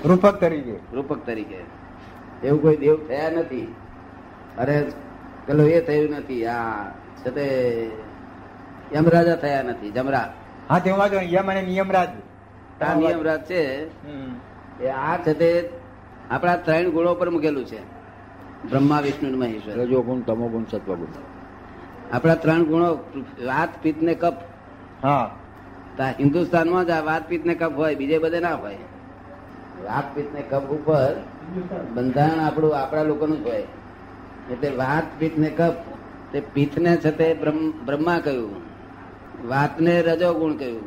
[0.00, 0.76] રૂપક તરીકે.
[0.92, 1.60] રૂપક તરીકે.
[2.42, 3.68] એવું કોઈ દેવ થયા નથી.
[4.56, 4.76] અરે
[5.46, 6.44] પેલો એ થયું નથી.
[6.48, 6.82] આ
[7.18, 7.44] છે તે
[8.90, 10.28] યમરાજા થયા નથી જમરા
[10.68, 12.10] હા તે વાંધો યમ અને નિયમરાજ.
[12.80, 13.60] આ નિયમરાજ છે.
[14.78, 15.50] એ આ છે તે
[16.30, 17.80] આપણા ત્રણ ગુણો પર મૂકેલું છે.
[18.64, 19.80] બ્રહ્મા વિષ્ણુ મહેશ્વર.
[19.80, 21.14] રજો ગુણ તમો ગુણ સત્વ સત્વગુણ
[22.10, 22.88] આપણા ત્રણ ગુણો
[23.46, 24.36] વાત પિત્ત ને કપ.
[25.02, 25.38] હા.
[26.18, 28.84] હિન્દુસ્તાનમાં જ આ વાત પિત્ત ને કપ હોય બીજે બધે ના હોય.
[29.84, 31.12] વાત પિત્ત ને કપ ઉપર
[31.94, 33.66] બંધારણ આપણું આપણા લોકોનું જ હોય.
[34.48, 35.76] એટલે વાત પિત્ત ને કપ
[36.32, 38.54] તે પિત્ત ને છે તે બ્રહ્મ- કહ્યું.
[39.48, 40.86] વાત ને રજો ગુણ કહ્યું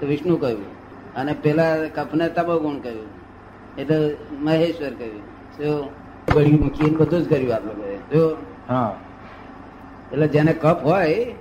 [0.00, 0.66] તો વિષ્ણુ કહ્યું.
[1.14, 3.10] અને પેલા કફ ને તમો ગુણ કહ્યું.
[3.76, 3.98] એટલે
[4.30, 5.22] મહેશ્વર કહ્યું.
[5.56, 5.90] શું
[6.34, 7.96] ગળ્યું મૂકીને બધું જ કર્યું આપ લોકોએ.
[7.98, 8.36] શું
[8.68, 8.90] હા.
[10.12, 11.34] એટલે જેને કફ હોય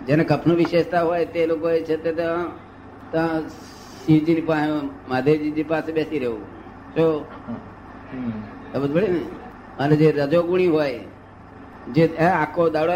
[0.00, 2.12] જેને કફનું વિશેષતા હોય તે લોકો છે તે
[4.06, 6.42] ત્યાં પાસે મહાદેવજી પાસે બેસી રહેવું.
[6.96, 7.24] જો.
[8.72, 9.20] સમજ પડે ને?
[9.78, 11.00] અને જે રજોગુણી હોય
[11.92, 12.92] જે આખો દાડો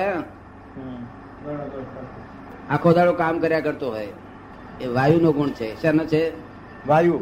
[2.70, 4.09] આખો દાડો કામ કર્યા કરતો હોય
[4.81, 5.81] એ વાયુનો ગુણ છે.
[5.81, 6.33] શેનો છે?
[6.87, 7.20] વાયુ.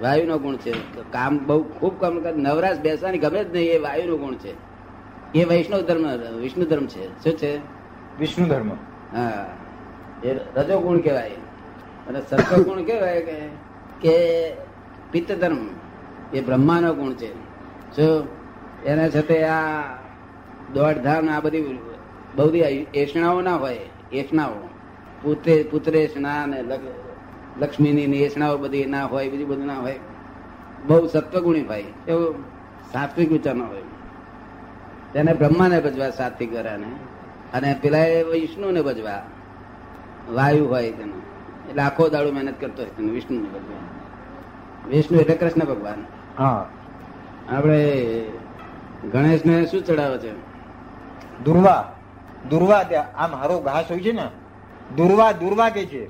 [0.00, 0.72] વાયુનો ગુણ છે.
[1.12, 4.54] કામ બહુ ખૂબ કામ નવરાશ બેસવાની ગમે જ નહીં એ વાયુનો ગુણ છે.
[5.34, 7.24] એ વૈષ્ણવ ધર્મ વિષ્ણુ ધર્મ છે.
[7.24, 7.56] શું છે?
[8.18, 8.70] વિષ્ણુ ધર્મ.
[9.12, 9.46] હા.
[10.24, 11.30] એ રજો ગુણ કહેવાય.
[12.08, 13.48] અને સર્વ ગુણ કેવાય કે
[14.00, 14.52] કે
[15.12, 15.68] પિત્ત ધર્મ
[16.32, 17.34] એ બ્રહ્માનો ગુણ છે.
[17.96, 18.26] જો
[18.86, 19.84] એના છતાં આ
[20.74, 22.58] દોડધામ આ બધી બહુ બધી
[22.94, 23.78] એસણાઓ ના હોય
[24.12, 24.68] એસણાઓ
[25.22, 26.62] પુત્રે પુત્રેસણા ને
[27.58, 29.98] લક્ષ્મીની ની એષણાઓ બધી ના હોય, બીજું બધું ના હોય,
[30.86, 32.32] બહુ સત્વગુણી હોય, એવો
[32.92, 33.82] સાત્વિક વિચાર હોય.
[35.12, 36.90] તેને બ્રહ્માને ભજવા સાત્વિક ગરાને
[37.52, 39.22] અને પેલા વિષ્ણુને ભજવા.
[40.30, 41.35] વાયુ હોય તેનો.
[41.82, 44.90] આખો દાડો મહેનત કરતો હશે વિષ્ણુ ભગવાન.
[44.90, 46.04] વિષ્ણુ એટલે કૃષ્ણ ભગવાન.
[46.38, 46.68] હા.
[47.48, 48.02] આપણે
[49.12, 50.32] ગણેશને શું ચડાવે છે?
[51.44, 51.92] દુર્વા.
[52.50, 52.84] દુર્વા
[53.16, 54.28] આમ હારો ઘાસ હોય છે ને.
[54.96, 56.06] દુર્વા દુર્વા કે છે?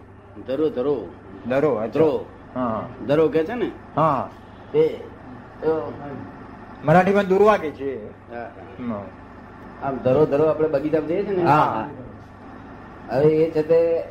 [0.47, 1.09] ધરો ધરો.
[1.47, 2.89] ધરો હા.
[3.07, 3.71] ધરો કે છે ને?
[3.97, 4.31] હા.
[4.75, 4.89] એ
[5.61, 5.93] તો,
[6.85, 8.11] મરાઠીમાં દુર્વા કે છે.
[9.83, 11.45] આમ ધરો ધરો આપણે બગીચામાં જઈએ છે ને.
[11.45, 11.89] હા.
[13.09, 14.05] હવે એ છે તે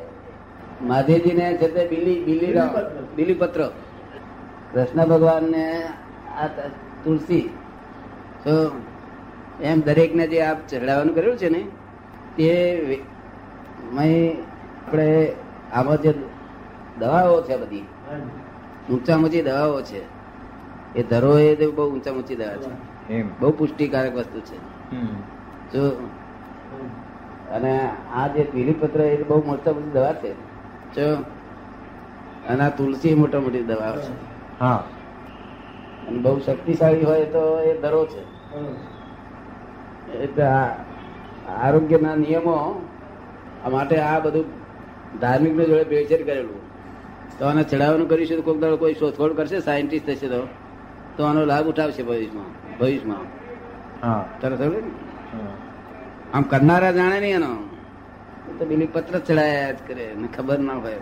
[0.80, 2.52] મહાદેવજીને છે તે બીલી બીલી
[3.16, 3.60] બીલીપત્ર
[4.72, 5.64] કૃષ્ણ ભગવાનને
[6.36, 6.48] આ
[7.04, 7.50] તુલસી.
[8.44, 8.72] તો
[9.62, 11.62] એમ દરેકને જે આપ ચઢાવવાનું કર્યું છે ને
[12.36, 12.48] તે
[14.86, 15.08] આપણે
[15.72, 16.14] આમાં જે
[16.98, 17.86] દવાઓ છે બધી
[18.90, 20.00] ઊંચા ઊંચી દવાઓ છે
[20.94, 22.70] એ ધરો એ બહુ ઊંચા ઊંચી દવા છે.
[23.40, 24.56] બહુ પુષ્ટિકારક વસ્તુ છે.
[25.72, 25.82] જો
[27.52, 27.72] અને
[28.14, 30.30] આ જે પીલીપત્ર એ બહુ મોટા મોટી દવા છે.
[32.48, 34.12] અને આ તુલસી મોટા મોટી દવા છે.
[34.60, 34.84] હા.
[36.08, 38.22] અને બહુ શક્તિશાળી હોય તો એ દરો છે.
[40.18, 40.44] એટલે
[41.52, 42.86] આરોગ્યના નિયમો
[43.64, 44.44] આ માટે આ બધું
[45.20, 46.60] ધાર્મિક જોડે બેચેર કરેલું.
[47.38, 50.48] તો આને ચડાવવાનું કરીશું કોઈક દાડો કોઈ શોધખોળ કરશે સાયન્ટિસ્ટ થશે તો.
[51.16, 53.18] તો આનો લાભ ઉઠાવશે ભવિષ્યમાં ભવિષ્યમાં.
[54.06, 54.24] હા.
[54.40, 54.60] તરત?
[56.34, 57.75] આમ કરનારા જાણે નહીં એનો
[58.46, 61.00] તો બીલી પત્ર ચડાયા જ કરે ને ખબર ના હોય.